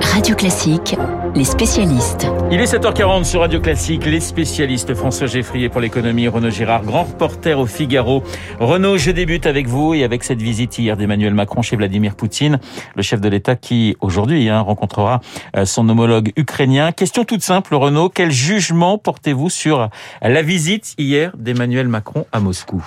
Radio 0.00 0.34
Classique, 0.34 0.96
les 1.34 1.44
spécialistes. 1.44 2.26
Il 2.50 2.60
est 2.60 2.72
7h40 2.72 3.24
sur 3.24 3.40
Radio 3.40 3.60
Classique, 3.60 4.04
les 4.04 4.20
spécialistes 4.20 4.94
François 4.94 5.26
Geffrier 5.26 5.68
pour 5.68 5.80
l'économie, 5.80 6.28
Renaud 6.28 6.50
Girard, 6.50 6.82
grand 6.84 7.04
reporter 7.04 7.58
au 7.58 7.66
Figaro. 7.66 8.22
Renaud, 8.60 8.98
je 8.98 9.10
débute 9.10 9.46
avec 9.46 9.66
vous 9.66 9.94
et 9.94 10.04
avec 10.04 10.24
cette 10.24 10.40
visite 10.42 10.78
hier 10.78 10.96
d'Emmanuel 10.96 11.34
Macron 11.34 11.62
chez 11.62 11.76
Vladimir 11.76 12.14
Poutine, 12.14 12.58
le 12.94 13.02
chef 13.02 13.20
de 13.20 13.28
l'État 13.28 13.56
qui 13.56 13.96
aujourd'hui 14.00 14.48
hein, 14.48 14.60
rencontrera 14.60 15.20
euh, 15.56 15.64
son 15.64 15.88
homologue 15.88 16.32
ukrainien. 16.36 16.92
Question 16.92 17.24
toute 17.24 17.42
simple, 17.42 17.74
Renaud, 17.74 18.08
quel 18.08 18.30
jugement 18.30 18.98
portez-vous 18.98 19.50
sur 19.50 19.88
la 20.22 20.42
visite 20.42 20.94
hier 20.98 21.32
d'Emmanuel 21.36 21.88
Macron 21.88 22.26
à 22.32 22.40
Moscou? 22.40 22.84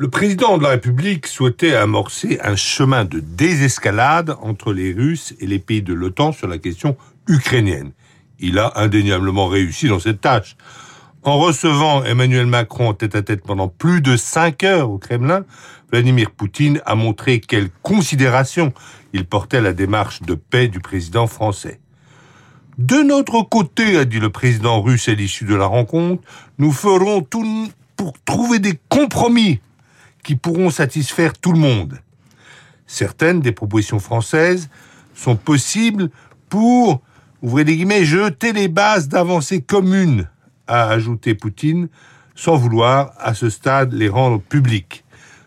Le 0.00 0.08
président 0.08 0.56
de 0.56 0.62
la 0.62 0.70
République 0.70 1.26
souhaitait 1.26 1.74
amorcer 1.74 2.38
un 2.42 2.56
chemin 2.56 3.04
de 3.04 3.20
désescalade 3.20 4.34
entre 4.40 4.72
les 4.72 4.94
Russes 4.94 5.34
et 5.40 5.46
les 5.46 5.58
pays 5.58 5.82
de 5.82 5.92
l'OTAN 5.92 6.32
sur 6.32 6.48
la 6.48 6.56
question 6.56 6.96
ukrainienne. 7.28 7.92
Il 8.38 8.58
a 8.58 8.72
indéniablement 8.76 9.46
réussi 9.46 9.88
dans 9.88 9.98
cette 9.98 10.22
tâche. 10.22 10.56
En 11.22 11.38
recevant 11.38 12.02
Emmanuel 12.02 12.46
Macron 12.46 12.94
tête 12.94 13.14
à 13.14 13.20
tête 13.20 13.42
pendant 13.42 13.68
plus 13.68 14.00
de 14.00 14.16
cinq 14.16 14.64
heures 14.64 14.90
au 14.90 14.96
Kremlin, 14.96 15.44
Vladimir 15.92 16.30
Poutine 16.30 16.80
a 16.86 16.94
montré 16.94 17.38
quelle 17.38 17.68
considération 17.82 18.72
il 19.12 19.26
portait 19.26 19.58
à 19.58 19.60
la 19.60 19.74
démarche 19.74 20.22
de 20.22 20.32
paix 20.32 20.68
du 20.68 20.80
président 20.80 21.26
français. 21.26 21.78
De 22.78 23.02
notre 23.02 23.42
côté, 23.42 23.98
a 23.98 24.06
dit 24.06 24.18
le 24.18 24.30
président 24.30 24.80
russe 24.80 25.10
à 25.10 25.12
l'issue 25.12 25.44
de 25.44 25.54
la 25.54 25.66
rencontre, 25.66 26.22
nous 26.56 26.72
ferons 26.72 27.20
tout 27.20 27.68
pour 27.96 28.14
trouver 28.24 28.60
des 28.60 28.80
compromis 28.88 29.60
qui 30.22 30.36
pourront 30.36 30.70
satisfaire 30.70 31.32
tout 31.38 31.52
le 31.52 31.58
monde. 31.58 31.98
Certaines 32.86 33.40
des 33.40 33.52
propositions 33.52 33.98
françaises 33.98 34.68
sont 35.14 35.36
possibles 35.36 36.10
pour, 36.48 37.02
ouvrez 37.42 37.64
les 37.64 37.76
guillemets, 37.76 38.04
jeter 38.04 38.52
les 38.52 38.68
bases 38.68 39.08
d'avancées 39.08 39.62
communes, 39.62 40.28
a 40.66 40.88
ajouté 40.88 41.34
Poutine, 41.34 41.88
sans 42.34 42.56
vouloir 42.56 43.12
à 43.18 43.34
ce 43.34 43.50
stade 43.50 43.92
les 43.92 44.08
rendre 44.08 44.40
publiques. 44.40 45.04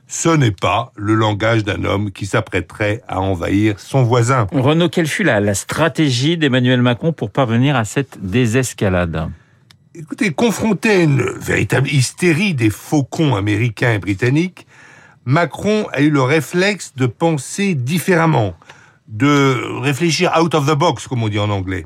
Ce 0.07 0.29
n'est 0.29 0.51
pas 0.51 0.91
le 0.95 1.15
langage 1.15 1.63
d'un 1.63 1.85
homme 1.85 2.11
qui 2.11 2.27
s'apprêterait 2.27 3.01
à 3.07 3.19
envahir 3.19 3.79
son 3.79 4.03
voisin. 4.03 4.47
Renaud, 4.51 4.89
quelle 4.89 5.07
fut 5.07 5.23
la, 5.23 5.39
la 5.39 5.55
stratégie 5.55 6.37
d'Emmanuel 6.37 6.81
Macron 6.81 7.13
pour 7.13 7.31
parvenir 7.31 7.75
à 7.75 7.83
cette 7.83 8.19
désescalade? 8.21 9.29
Écoutez, 9.95 10.31
confronté 10.31 10.89
à 10.89 11.03
une 11.03 11.21
véritable 11.21 11.87
hystérie 11.87 12.55
des 12.55 12.71
faucons 12.71 13.35
américains 13.35 13.93
et 13.93 13.99
britanniques, 13.99 14.65
Macron 15.23 15.85
a 15.93 16.01
eu 16.01 16.09
le 16.09 16.23
réflexe 16.23 16.93
de 16.95 17.05
penser 17.05 17.75
différemment, 17.75 18.55
de 19.07 19.79
réfléchir 19.81 20.33
out 20.41 20.55
of 20.55 20.65
the 20.65 20.73
box, 20.73 21.07
comme 21.07 21.21
on 21.21 21.29
dit 21.29 21.37
en 21.37 21.51
anglais. 21.51 21.85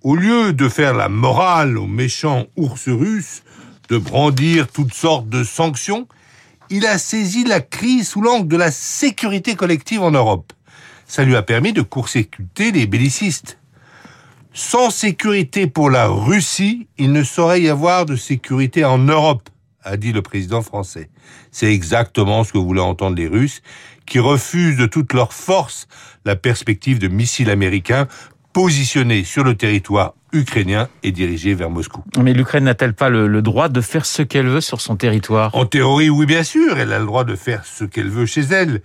Au 0.00 0.16
lieu 0.16 0.54
de 0.54 0.66
faire 0.70 0.94
la 0.94 1.10
morale 1.10 1.76
aux 1.76 1.86
méchants 1.86 2.46
ours 2.56 2.88
russes, 2.88 3.42
de 3.90 3.98
brandir 3.98 4.66
toutes 4.68 4.94
sortes 4.94 5.28
de 5.28 5.44
sanctions, 5.44 6.08
il 6.70 6.86
a 6.86 6.96
saisi 6.96 7.44
la 7.44 7.60
crise 7.60 8.08
sous 8.08 8.22
l'angle 8.22 8.48
de 8.48 8.56
la 8.56 8.70
sécurité 8.70 9.56
collective 9.56 10.00
en 10.00 10.10
Europe. 10.10 10.54
Ça 11.06 11.22
lui 11.22 11.36
a 11.36 11.42
permis 11.42 11.74
de 11.74 11.82
court-circuiter 11.82 12.72
les 12.72 12.86
bellicistes. 12.86 13.58
Sans 14.58 14.88
sécurité 14.88 15.66
pour 15.66 15.90
la 15.90 16.06
Russie, 16.06 16.88
il 16.96 17.12
ne 17.12 17.22
saurait 17.24 17.60
y 17.60 17.68
avoir 17.68 18.06
de 18.06 18.16
sécurité 18.16 18.86
en 18.86 18.96
Europe, 18.96 19.50
a 19.82 19.98
dit 19.98 20.14
le 20.14 20.22
président 20.22 20.62
français. 20.62 21.10
C'est 21.50 21.70
exactement 21.70 22.42
ce 22.42 22.54
que 22.54 22.58
voulaient 22.58 22.80
entendre 22.80 23.16
les 23.16 23.26
Russes, 23.26 23.60
qui 24.06 24.18
refusent 24.18 24.78
de 24.78 24.86
toute 24.86 25.12
leur 25.12 25.34
force 25.34 25.88
la 26.24 26.36
perspective 26.36 26.98
de 26.98 27.06
missiles 27.06 27.50
américains 27.50 28.08
positionnés 28.54 29.24
sur 29.24 29.44
le 29.44 29.56
territoire 29.56 30.14
ukrainien 30.32 30.88
et 31.02 31.12
dirigés 31.12 31.52
vers 31.52 31.68
Moscou. 31.68 32.02
Mais 32.18 32.32
l'Ukraine 32.32 32.64
n'a-t-elle 32.64 32.94
pas 32.94 33.10
le, 33.10 33.28
le, 33.28 33.42
droit 33.42 33.68
de 33.68 33.82
faire 33.82 34.06
ce 34.06 34.22
qu'elle 34.22 34.48
veut 34.48 34.62
sur 34.62 34.80
son 34.80 34.96
territoire? 34.96 35.54
En 35.54 35.66
théorie, 35.66 36.08
oui, 36.08 36.24
bien 36.24 36.44
sûr, 36.44 36.78
elle 36.78 36.94
a 36.94 36.98
le 36.98 37.04
droit 37.04 37.24
de 37.24 37.36
faire 37.36 37.66
ce 37.66 37.84
qu'elle 37.84 38.08
veut 38.08 38.24
chez 38.24 38.40
elle. 38.40 38.80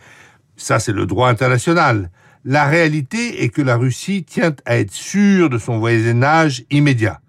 Ça, 0.57 0.79
c'est 0.79 0.91
le 0.91 1.05
droit 1.05 1.29
international. 1.29 2.09
La 2.43 2.65
réalité 2.65 3.43
est 3.43 3.49
que 3.49 3.61
la 3.61 3.77
Russie 3.77 4.23
tient 4.23 4.55
à 4.65 4.77
être 4.77 4.91
sûre 4.91 5.49
de 5.49 5.59
son 5.59 5.77
voisinage 5.77 6.63
immédiat. 6.71 7.21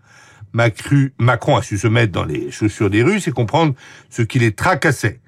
Macron 0.54 1.56
a 1.56 1.62
su 1.62 1.78
se 1.78 1.86
mettre 1.86 2.12
dans 2.12 2.24
les 2.24 2.50
chaussures 2.50 2.90
des 2.90 3.02
Russes 3.02 3.28
et 3.28 3.32
comprendre 3.32 3.74
ce 4.10 4.22
qui 4.22 4.38
les 4.38 4.52
tracassait. 4.52 5.20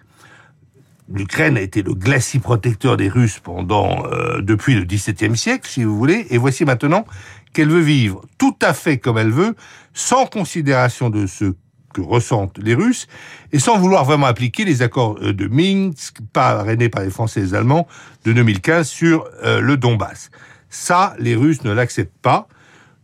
L'Ukraine 1.12 1.58
a 1.58 1.60
été 1.60 1.82
le 1.82 1.92
glacis 1.92 2.38
protecteur 2.38 2.96
des 2.96 3.08
Russes 3.08 3.38
pendant 3.38 4.06
euh, 4.06 4.40
depuis 4.40 4.74
le 4.74 4.84
XVIIe 4.84 5.36
siècle, 5.36 5.68
si 5.68 5.84
vous 5.84 5.96
voulez, 5.96 6.26
et 6.30 6.38
voici 6.38 6.64
maintenant 6.64 7.04
qu'elle 7.52 7.68
veut 7.68 7.80
vivre 7.80 8.22
tout 8.38 8.56
à 8.62 8.72
fait 8.72 8.96
comme 8.96 9.18
elle 9.18 9.30
veut, 9.30 9.54
sans 9.92 10.24
considération 10.24 11.10
de 11.10 11.26
ce 11.26 11.52
que 11.94 12.02
ressentent 12.02 12.58
les 12.58 12.74
Russes 12.74 13.06
et 13.52 13.58
sans 13.58 13.78
vouloir 13.78 14.04
vraiment 14.04 14.26
appliquer 14.26 14.66
les 14.66 14.82
accords 14.82 15.16
euh, 15.22 15.32
de 15.32 15.46
Minsk 15.46 16.18
parrainés 16.32 16.90
par 16.90 17.02
les 17.02 17.10
Français 17.10 17.40
et 17.40 17.44
les 17.44 17.54
Allemands 17.54 17.86
de 18.24 18.32
2015 18.32 18.86
sur 18.86 19.26
euh, 19.42 19.60
le 19.60 19.78
Donbass. 19.78 20.30
Ça, 20.68 21.14
les 21.18 21.34
Russes 21.34 21.64
ne 21.64 21.72
l'acceptent 21.72 22.20
pas. 22.20 22.48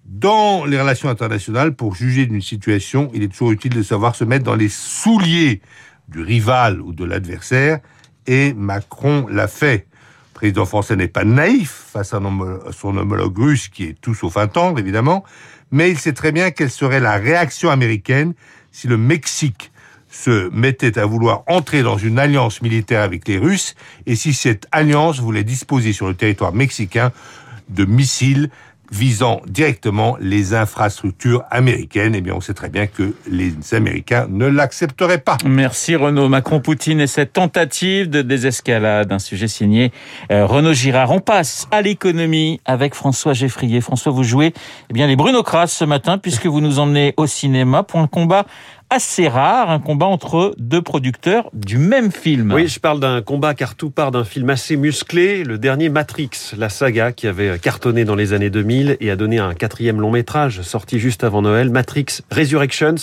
Dans 0.05 0.65
les 0.65 0.79
relations 0.81 1.09
internationales, 1.09 1.75
pour 1.75 1.95
juger 1.95 2.27
d'une 2.27 2.43
situation, 2.43 3.11
il 3.15 3.23
est 3.23 3.29
toujours 3.29 3.53
utile 3.53 3.75
de 3.75 3.83
savoir 3.83 4.17
se 4.17 4.25
mettre 4.25 4.45
dans 4.45 4.57
les 4.57 4.69
souliers 4.69 5.63
du 6.09 6.21
rival 6.21 6.81
ou 6.81 6.93
de 6.93 7.05
l'adversaire, 7.05 7.79
et 8.27 8.53
Macron 8.55 9.27
l'a 9.31 9.47
fait. 9.47 9.87
Le 10.35 10.35
président 10.35 10.65
français 10.65 10.97
n'est 10.97 11.07
pas 11.07 11.25
naïf 11.25 11.71
face 11.93 12.13
à 12.13 12.21
son 12.73 12.97
homologue 12.97 13.39
russe, 13.39 13.69
qui 13.69 13.85
est 13.85 14.01
tout 14.01 14.15
sauf 14.15 14.37
un 14.37 14.49
tendre, 14.49 14.81
évidemment, 14.81 15.23
mais 15.71 15.91
il 15.91 15.99
sait 15.99 16.13
très 16.13 16.33
bien 16.33 16.51
quelle 16.51 16.71
serait 16.71 16.99
la 16.99 17.17
réaction 17.17 17.71
américaine 17.71 18.35
si 18.73 18.89
le 18.89 18.97
Mexique 18.97 19.71
se 20.11 20.51
mettait 20.51 20.99
à 20.99 21.07
vouloir 21.07 21.45
entrer 21.47 21.83
dans 21.83 21.97
une 21.97 22.19
alliance 22.19 22.63
militaire 22.63 23.03
avec 23.03 23.29
les 23.29 23.39
Russes 23.39 23.77
et 24.07 24.17
si 24.17 24.35
cette 24.35 24.67
alliance 24.73 25.21
voulait 25.21 25.45
disposer 25.45 25.93
sur 25.93 26.09
le 26.09 26.15
territoire 26.15 26.53
mexicain 26.53 27.13
de 27.69 27.85
missiles 27.85 28.51
visant 28.91 29.41
directement 29.47 30.17
les 30.21 30.55
infrastructures 30.55 31.45
américaines. 31.51 32.15
Eh 32.15 32.21
bien, 32.21 32.35
on 32.35 32.41
sait 32.41 32.55
très 32.55 32.69
bien 32.69 32.87
que 32.87 33.15
les 33.31 33.55
Américains 33.73 34.27
ne 34.29 34.47
l'accepteraient 34.47 35.19
pas. 35.19 35.39
Merci 35.45 35.97
Renaud. 35.97 36.29
Macron-Poutine 36.29 37.01
et 37.01 37.07
cette 37.07 37.33
tentative 37.33 38.11
de 38.11 38.23
désescalade, 38.23 39.13
un 39.13 39.19
sujet 39.19 39.49
signé 39.49 39.93
euh, 40.31 40.47
Renaud 40.47 40.73
Girard. 40.73 41.11
On 41.11 41.21
passe 41.21 41.69
à 41.71 41.83
l'économie 41.83 42.61
avec 42.65 42.95
François 42.95 43.33
Geffrier. 43.33 43.81
François, 43.81 44.13
vous 44.13 44.25
jouez 44.25 44.53
eh 44.91 44.93
bien 44.93 45.07
les 45.07 45.17
Brunocrates 45.17 45.71
ce 45.71 45.85
matin 45.85 46.19
puisque 46.19 46.47
vous 46.47 46.61
nous 46.61 46.79
emmenez 46.79 47.15
au 47.17 47.27
cinéma 47.27 47.83
pour 47.83 48.01
un 48.01 48.07
combat 48.07 48.47
assez 48.91 49.29
rare, 49.29 49.71
un 49.71 49.79
combat 49.79 50.07
entre 50.07 50.53
deux 50.59 50.83
producteurs 50.83 51.49
du 51.53 51.79
même 51.79 52.11
film. 52.11 52.53
Oui, 52.53 52.67
je 52.67 52.81
parle 52.81 52.99
d'un 52.99 53.23
combat 53.23 53.55
car 53.55 53.77
tout 53.77 53.91
part 53.91 54.11
d'un 54.11 54.25
film 54.25 54.51
assez 54.51 54.77
musclé, 54.77 55.45
le 55.45 55.59
dernier 55.59 55.89
Matrix, 55.89 56.31
la 56.59 56.69
saga 56.69 57.13
qui 57.13 57.29
avait 57.29 57.61
cartonné 57.61 58.05
dans 58.05 58.17
les 58.17 58.33
années 58.33 58.51
2000 58.51 58.97
et 58.99 59.11
a 59.13 59.17
donné 59.17 59.39
un 59.39 59.55
quatrième 59.55 60.01
long 60.01 60.11
métrage 60.11 60.63
sorti 60.63 60.99
juste 60.99 61.23
avant 61.23 61.41
Noël, 61.41 61.71
Matrix 61.71 62.07
Resurrections. 62.33 62.97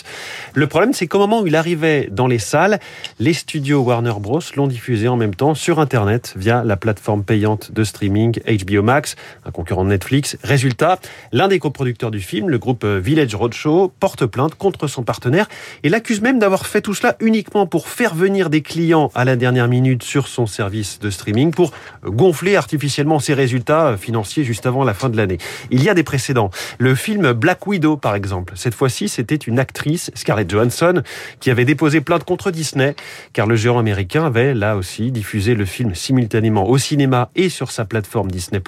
Le 0.53 0.67
problème, 0.67 0.91
c'est 0.91 1.07
qu'au 1.07 1.19
moment 1.19 1.41
où 1.41 1.47
il 1.47 1.55
arrivait 1.55 2.09
dans 2.11 2.27
les 2.27 2.39
salles, 2.39 2.79
les 3.19 3.33
studios 3.33 3.79
Warner 3.79 4.13
Bros. 4.19 4.41
l'ont 4.57 4.67
diffusé 4.67 5.07
en 5.07 5.15
même 5.15 5.35
temps 5.35 5.55
sur 5.55 5.79
Internet 5.79 6.33
via 6.35 6.65
la 6.65 6.75
plateforme 6.75 7.23
payante 7.23 7.71
de 7.71 7.85
streaming 7.85 8.39
HBO 8.45 8.83
Max, 8.83 9.15
un 9.45 9.51
concurrent 9.51 9.85
de 9.85 9.89
Netflix. 9.89 10.37
Résultat, 10.43 10.99
l'un 11.31 11.47
des 11.47 11.59
coproducteurs 11.59 12.11
du 12.11 12.19
film, 12.19 12.49
le 12.49 12.57
groupe 12.57 12.85
Village 12.85 13.33
Roadshow, 13.35 13.93
porte 14.01 14.25
plainte 14.25 14.55
contre 14.55 14.87
son 14.87 15.03
partenaire 15.03 15.47
et 15.83 15.89
l'accuse 15.89 16.21
même 16.21 16.39
d'avoir 16.39 16.65
fait 16.65 16.81
tout 16.81 16.93
cela 16.93 17.15
uniquement 17.19 17.67
pour 17.67 17.87
faire 17.87 18.15
venir 18.15 18.49
des 18.49 18.61
clients 18.61 19.11
à 19.15 19.25
la 19.25 19.35
dernière 19.35 19.67
minute 19.67 20.03
sur 20.03 20.27
son 20.27 20.45
service 20.47 20.99
de 20.99 21.09
streaming 21.09 21.51
pour 21.51 21.71
gonfler 22.03 22.55
artificiellement 22.55 23.19
ses 23.19 23.33
résultats 23.33 23.97
financiers 23.97 24.43
juste 24.43 24.65
avant 24.65 24.83
la 24.83 24.93
fin 24.93 25.09
de 25.09 25.17
l'année. 25.17 25.37
Il 25.71 25.83
y 25.83 25.89
a 25.89 25.93
des 25.93 26.03
précédents. 26.03 26.49
Le 26.77 26.95
film 26.95 27.33
Black 27.33 27.67
Widow, 27.67 27.97
par 27.97 28.15
exemple. 28.15 28.53
Cette 28.55 28.73
fois-ci, 28.73 29.09
c'était 29.09 29.35
une 29.35 29.59
actrice, 29.59 30.11
Scarlett 30.15 30.49
Johansson, 30.49 31.01
qui 31.39 31.51
avait 31.51 31.65
déposé 31.65 32.01
plainte 32.01 32.23
contre 32.23 32.51
Disney, 32.51 32.95
car 33.33 33.47
le 33.47 33.55
géant 33.55 33.79
américain 33.79 34.25
avait, 34.25 34.53
là 34.53 34.75
aussi, 34.75 35.11
diffusé 35.11 35.55
le 35.55 35.65
film 35.65 35.95
simultanément 35.95 36.67
au 36.67 36.77
cinéma 36.77 37.29
et 37.35 37.49
sur 37.49 37.71
sa 37.71 37.85
plateforme 37.85 38.31
Disney+. 38.31 38.61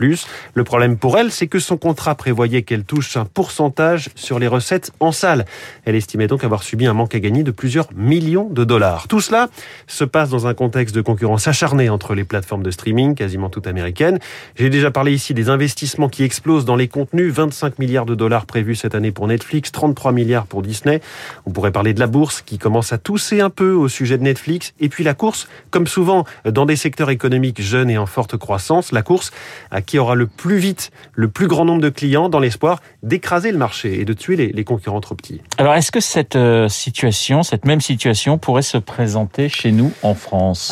Le 0.54 0.64
problème 0.64 0.98
pour 0.98 1.18
elle, 1.18 1.32
c'est 1.32 1.48
que 1.48 1.60
son 1.60 1.78
contrat 1.78 2.16
prévoyait 2.16 2.62
qu'elle 2.62 2.84
touche 2.84 3.18
un 3.18 3.26
pourcentage 3.26 4.10
sur 4.16 4.40
les 4.40 4.48
recettes 4.48 4.92
en 5.00 5.12
salle. 5.12 5.46
Elle 5.86 5.96
estimait 5.96 6.28
donc 6.28 6.44
avoir 6.44 6.64
subi 6.64 6.86
un 6.86 6.94
manque 7.00 7.16
à 7.16 7.20
gagner 7.22 7.44
de 7.44 7.52
plusieurs 7.52 7.88
millions 7.96 8.50
de 8.50 8.66
dollars. 8.66 9.08
Tout 9.08 9.22
cela 9.22 9.48
se 9.88 10.04
passe 10.04 10.30
dans 10.30 10.48
un 10.48 10.54
contexte 10.54 10.94
de 10.94 11.00
concurrence 11.00 11.48
acharnée 11.48 11.90
entre 11.90 12.14
les 12.14 12.26
plateformes 12.26 12.62
de 12.62 12.72
streaming, 12.72 13.16
quasiment 13.16 13.50
toutes 13.50 13.68
américaines. 13.68 14.20
J'ai 14.58 14.70
déjà 14.70 14.92
parlé 14.92 15.14
ici 15.14 15.34
des 15.34 15.50
investissements 15.50 16.10
qui 16.10 16.24
explosent 16.24 16.66
dans 16.66 16.76
les 16.76 16.90
contenus, 16.90 17.32
25 17.34 17.80
milliards 17.80 18.06
de 18.06 18.16
dollars 18.16 18.46
prévus 18.46 18.76
cette 18.76 18.96
année 18.96 19.12
pour 19.12 19.28
Netflix, 19.28 19.72
33 19.72 20.12
milliards 20.12 20.46
pour 20.46 20.62
Disney. 20.62 21.00
On 21.46 21.52
pourrait 21.52 21.72
parler 21.72 21.94
de 21.94 22.02
la 22.02 22.08
bourse 22.08 22.42
qui 22.42 22.58
commence 22.58 22.92
à 22.92 22.98
tousser 22.98 23.40
un 23.40 23.50
peu 23.50 23.72
au 23.72 23.88
sujet 23.88 24.18
de 24.18 24.24
Netflix, 24.24 24.74
et 24.82 24.90
puis 24.90 25.06
la 25.06 25.14
course, 25.14 25.48
comme 25.72 25.88
souvent 25.88 26.26
dans 26.44 26.66
des 26.66 26.76
secteurs 26.76 27.12
économiques 27.12 27.62
jeunes 27.62 27.90
et 27.90 27.98
en 27.98 28.08
forte 28.08 28.36
croissance, 28.36 28.92
la 28.92 29.04
course 29.04 29.32
à 29.72 29.82
qui 29.82 29.98
aura 29.98 30.16
le 30.16 30.28
plus 30.28 30.58
vite 30.58 30.92
le 31.14 31.30
plus 31.30 31.48
grand 31.48 31.64
nombre 31.64 31.82
de 31.82 31.90
clients 31.90 32.28
dans 32.28 32.40
l'espoir 32.40 32.82
d'écraser 33.04 33.54
le 33.54 33.58
marché 33.58 34.02
et 34.02 34.04
de 34.04 34.12
tuer 34.12 34.36
les, 34.36 34.64
concurrents 34.66 35.00
trop 35.00 35.16
petits. 35.16 35.42
Alors 35.58 35.74
est-ce 35.76 35.92
que 35.92 36.02
cette 36.02 36.36
euh, 36.36 36.68
situation, 36.90 37.44
cette 37.44 37.66
même 37.66 37.82
situation 37.82 38.40
pourrait 38.40 38.64
se 38.64 38.78
présenter 38.78 39.48
chez 39.48 39.72
nous 39.72 39.92
en 40.02 40.16
France 40.16 40.72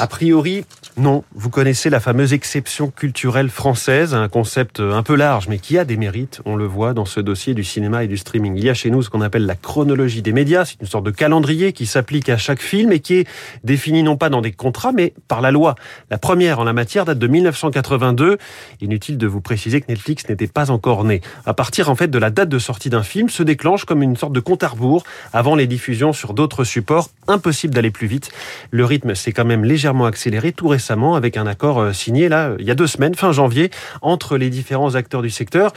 non. 0.97 1.23
Vous 1.35 1.51
connaissez 1.51 1.91
la 1.91 1.99
fameuse 1.99 2.33
exception 2.33 2.89
culturelle 2.89 3.49
française, 3.49 4.15
un 4.15 4.27
concept 4.27 4.79
un 4.79 5.03
peu 5.03 5.15
large 5.15 5.47
mais 5.47 5.59
qui 5.59 5.77
a 5.77 5.85
des 5.85 5.95
mérites, 5.95 6.41
on 6.45 6.55
le 6.55 6.65
voit 6.65 6.95
dans 6.95 7.05
ce 7.05 7.19
dossier 7.19 7.53
du 7.53 7.63
cinéma 7.63 8.03
et 8.03 8.07
du 8.07 8.17
streaming. 8.17 8.55
Il 8.57 8.63
y 8.63 8.69
a 8.69 8.73
chez 8.73 8.89
nous 8.89 9.03
ce 9.03 9.11
qu'on 9.11 9.21
appelle 9.21 9.45
la 9.45 9.53
chronologie 9.53 10.23
des 10.23 10.33
médias, 10.33 10.65
c'est 10.65 10.81
une 10.81 10.88
sorte 10.88 11.05
de 11.05 11.11
calendrier 11.11 11.71
qui 11.71 11.85
s'applique 11.85 12.29
à 12.29 12.38
chaque 12.38 12.61
film 12.61 12.91
et 12.91 12.99
qui 12.99 13.13
est 13.13 13.27
défini 13.63 14.01
non 14.01 14.17
pas 14.17 14.29
dans 14.29 14.41
des 14.41 14.51
contrats 14.51 14.91
mais 14.91 15.13
par 15.27 15.41
la 15.41 15.51
loi. 15.51 15.75
La 16.09 16.17
première 16.17 16.59
en 16.59 16.63
la 16.63 16.73
matière 16.73 17.05
date 17.05 17.19
de 17.19 17.27
1982. 17.27 18.39
Inutile 18.81 19.19
de 19.19 19.27
vous 19.27 19.41
préciser 19.41 19.81
que 19.81 19.85
Netflix 19.89 20.27
n'était 20.27 20.47
pas 20.47 20.71
encore 20.71 21.03
né. 21.03 21.21
À 21.45 21.53
partir 21.53 21.91
en 21.91 21.95
fait 21.95 22.07
de 22.07 22.17
la 22.17 22.31
date 22.31 22.49
de 22.49 22.57
sortie 22.59 22.89
d'un 22.89 23.03
film 23.03 23.29
se 23.29 23.44
déclenche 23.44 23.85
comme 23.85 24.01
une 24.01 24.15
sorte 24.15 24.33
de 24.33 24.39
compte 24.39 24.63
à 24.63 24.69
rebours 24.69 25.03
avant 25.31 25.53
les 25.53 25.67
diffusions 25.67 26.11
sur 26.11 26.33
d'autres 26.33 26.63
supports. 26.63 27.11
Impossible 27.27 27.75
d'aller 27.75 27.91
plus 27.91 28.07
vite. 28.07 28.31
Le 28.71 28.83
rythme 28.83 29.13
s'est 29.13 29.31
quand 29.31 29.45
même 29.45 29.63
légèrement 29.63 30.05
accéléré 30.05 30.51
tout 30.53 30.67
récemment 30.67 30.86
avec 31.15 31.37
un 31.37 31.47
accord 31.47 31.79
euh, 31.79 31.93
signé 31.93 32.29
là 32.29 32.53
il 32.59 32.65
y 32.65 32.71
a 32.71 32.75
deux 32.75 32.87
semaines, 32.87 33.15
fin 33.15 33.31
janvier, 33.31 33.69
entre 34.01 34.37
les 34.37 34.49
différents 34.49 34.95
acteurs 34.95 35.21
du 35.21 35.29
secteur. 35.29 35.73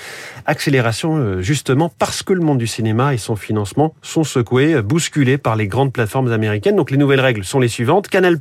Accélération 0.47 1.17
euh, 1.17 1.41
justement 1.41 1.91
parce 1.99 2.23
que 2.23 2.33
le 2.33 2.41
monde 2.41 2.59
du 2.59 2.67
cinéma 2.67 3.15
et 3.15 3.19
son 3.19 3.37
financement 3.37 3.95
sont 4.03 4.25
secoués, 4.25 4.83
bousculés 4.83 5.39
par 5.39 5.57
les 5.57 5.67
grandes 5.67 5.93
plateformes 5.93 6.31
américaines. 6.33 6.77
Donc 6.77 6.91
les 6.91 6.97
nouvelles 6.97 7.21
règles 7.21 7.45
sont 7.45 7.59
les 7.59 7.69
suivantes. 7.69 8.09
Canal 8.09 8.39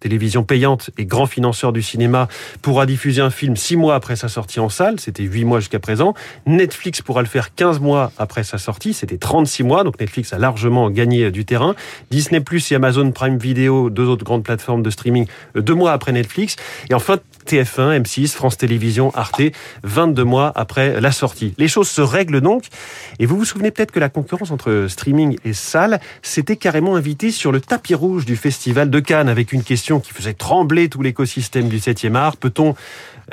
télévision 0.00 0.42
payante 0.42 0.90
et 0.98 1.04
grand 1.04 1.26
financeur 1.26 1.72
du 1.72 1.82
cinéma, 1.82 2.28
pourra 2.62 2.86
diffuser 2.86 3.20
un 3.20 3.30
film 3.30 3.56
six 3.56 3.76
mois 3.76 3.94
après 3.94 4.16
sa 4.16 4.28
sortie 4.28 4.60
en 4.60 4.68
salle, 4.68 4.98
c'était 4.98 5.22
huit 5.22 5.44
mois 5.44 5.60
jusqu'à 5.60 5.78
présent. 5.78 6.14
Netflix 6.46 7.02
pourra 7.02 7.22
le 7.22 7.28
faire 7.28 7.54
15 7.54 7.80
mois 7.80 8.12
après 8.18 8.42
sa 8.42 8.58
sortie, 8.58 8.94
c'était 8.94 9.18
36 9.18 9.62
mois, 9.62 9.84
donc 9.84 10.00
Netflix 10.00 10.32
a 10.32 10.38
largement 10.38 10.90
gagné 10.90 11.30
du 11.30 11.44
terrain. 11.44 11.74
Disney 12.10 12.40
Plus 12.40 12.72
et 12.72 12.74
Amazon 12.74 13.12
Prime 13.12 13.38
Video, 13.38 13.90
deux 13.90 14.06
autres 14.06 14.24
grandes 14.24 14.42
plateformes 14.42 14.82
de 14.82 14.90
streaming, 14.90 15.26
euh, 15.56 15.62
deux 15.62 15.74
mois 15.74 15.92
après 15.92 16.12
Netflix. 16.12 16.56
Et 16.88 16.94
enfin, 16.94 17.18
TF1, 17.46 18.02
M6, 18.02 18.28
France 18.28 18.56
Télévisions, 18.56 19.10
Arte, 19.14 19.42
22 19.82 20.24
mois 20.24 20.52
après 20.54 21.00
la 21.00 21.12
sortie. 21.12 21.54
Les 21.58 21.68
choses 21.68 21.88
se 21.88 22.00
règlent 22.00 22.40
donc, 22.40 22.64
et 23.18 23.26
vous 23.26 23.36
vous 23.36 23.44
souvenez 23.44 23.70
peut-être 23.70 23.92
que 23.92 24.00
la 24.00 24.08
concurrence 24.08 24.50
entre 24.50 24.86
streaming 24.88 25.36
et 25.44 25.52
salle 25.52 26.00
s'était 26.22 26.56
carrément 26.56 26.96
invitée 26.96 27.30
sur 27.30 27.52
le 27.52 27.60
tapis 27.60 27.94
rouge 27.94 28.24
du 28.24 28.36
Festival 28.36 28.90
de 28.90 29.00
Cannes 29.00 29.28
avec 29.28 29.52
une 29.52 29.62
question 29.62 29.89
qui 29.98 30.12
faisait 30.12 30.34
trembler 30.34 30.88
tout 30.88 31.02
l'écosystème 31.02 31.68
du 31.68 31.78
7e 31.78 32.14
art. 32.14 32.36
Peut-on 32.36 32.76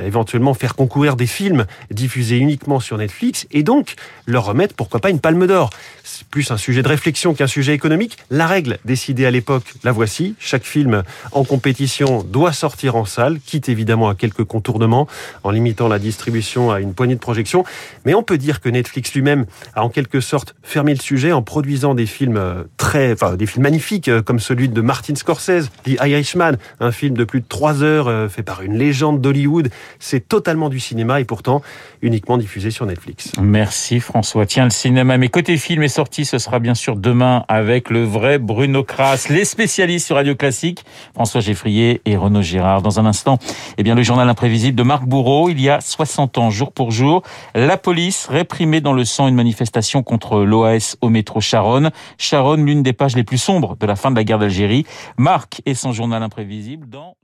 éventuellement 0.03 0.53
faire 0.53 0.75
concourir 0.75 1.15
des 1.15 1.27
films 1.27 1.65
diffusés 1.91 2.37
uniquement 2.37 2.79
sur 2.79 2.97
Netflix 2.97 3.47
et 3.51 3.63
donc 3.63 3.95
leur 4.25 4.45
remettre 4.45 4.75
pourquoi 4.75 4.99
pas 4.99 5.09
une 5.09 5.19
palme 5.19 5.47
d'or. 5.47 5.69
C'est 6.03 6.25
plus 6.27 6.51
un 6.51 6.57
sujet 6.57 6.81
de 6.81 6.87
réflexion 6.87 7.33
qu'un 7.33 7.47
sujet 7.47 7.73
économique. 7.73 8.17
La 8.29 8.47
règle 8.47 8.79
décidée 8.85 9.25
à 9.25 9.31
l'époque, 9.31 9.73
la 9.83 9.91
voici. 9.91 10.35
Chaque 10.39 10.63
film 10.63 11.03
en 11.31 11.43
compétition 11.43 12.23
doit 12.23 12.53
sortir 12.53 12.95
en 12.95 13.05
salle, 13.05 13.39
quitte 13.39 13.69
évidemment 13.69 14.09
à 14.09 14.15
quelques 14.15 14.43
contournements 14.43 15.07
en 15.43 15.51
limitant 15.51 15.87
la 15.87 15.99
distribution 15.99 16.71
à 16.71 16.79
une 16.79 16.93
poignée 16.93 17.15
de 17.15 17.19
projections. 17.19 17.63
Mais 18.05 18.13
on 18.13 18.23
peut 18.23 18.37
dire 18.37 18.61
que 18.61 18.69
Netflix 18.69 19.13
lui-même 19.13 19.45
a 19.75 19.83
en 19.83 19.89
quelque 19.89 20.21
sorte 20.21 20.55
fermé 20.63 20.93
le 20.93 20.99
sujet 20.99 21.31
en 21.31 21.41
produisant 21.41 21.95
des 21.95 22.05
films 22.05 22.37
euh, 22.37 22.63
très, 22.77 23.13
enfin 23.13 23.35
des 23.35 23.45
films 23.45 23.63
magnifiques 23.63 24.07
euh, 24.07 24.21
comme 24.21 24.39
celui 24.39 24.69
de 24.69 24.81
Martin 24.81 25.15
Scorsese, 25.15 25.69
The 25.83 25.99
Irishman, 26.01 26.53
un 26.79 26.91
film 26.91 27.15
de 27.15 27.23
plus 27.23 27.41
de 27.41 27.45
trois 27.47 27.83
heures 27.83 28.07
euh, 28.07 28.27
fait 28.29 28.43
par 28.43 28.61
une 28.61 28.77
légende 28.77 29.21
d'Hollywood 29.21 29.69
c'est 29.99 30.27
totalement 30.27 30.69
du 30.69 30.79
cinéma 30.79 31.19
et 31.19 31.25
pourtant 31.25 31.61
uniquement 32.01 32.37
diffusé 32.37 32.71
sur 32.71 32.85
Netflix. 32.85 33.31
Merci 33.41 33.99
François. 33.99 34.45
Tiens, 34.45 34.65
le 34.65 34.69
cinéma, 34.69 35.17
mais 35.17 35.29
côté 35.29 35.57
film 35.57 35.83
est 35.83 35.87
sorti, 35.87 36.25
ce 36.25 36.37
sera 36.37 36.59
bien 36.59 36.75
sûr 36.75 36.95
demain 36.95 37.45
avec 37.47 37.89
le 37.89 38.03
vrai 38.03 38.37
Bruno 38.37 38.83
Kras, 38.83 39.27
les 39.29 39.45
spécialistes 39.45 40.07
sur 40.07 40.15
Radio 40.15 40.35
Classique, 40.35 40.83
François 41.13 41.41
Geffrier 41.41 42.01
et 42.05 42.15
Renaud 42.15 42.41
Girard. 42.41 42.81
Dans 42.81 42.99
un 42.99 43.05
instant, 43.05 43.39
eh 43.77 43.83
bien, 43.83 43.95
le 43.95 44.03
journal 44.03 44.27
imprévisible 44.29 44.77
de 44.77 44.83
Marc 44.83 45.05
Bourreau, 45.05 45.49
il 45.49 45.59
y 45.61 45.69
a 45.69 45.81
60 45.81 46.37
ans, 46.37 46.49
jour 46.49 46.71
pour 46.71 46.91
jour, 46.91 47.23
la 47.55 47.77
police 47.77 48.27
réprimait 48.29 48.81
dans 48.81 48.93
le 48.93 49.05
sang 49.05 49.27
une 49.27 49.35
manifestation 49.35 50.03
contre 50.03 50.39
l'OAS 50.43 50.97
au 51.01 51.09
métro 51.09 51.41
Charonne. 51.41 51.91
Charonne, 52.17 52.65
l'une 52.65 52.83
des 52.83 52.93
pages 52.93 53.15
les 53.15 53.23
plus 53.23 53.37
sombres 53.37 53.75
de 53.79 53.85
la 53.85 53.95
fin 53.95 54.11
de 54.11 54.15
la 54.15 54.23
guerre 54.23 54.39
d'Algérie. 54.39 54.85
Marc 55.17 55.61
et 55.65 55.73
son 55.73 55.91
journal 55.91 56.23
imprévisible 56.23 56.87
dans 56.89 57.15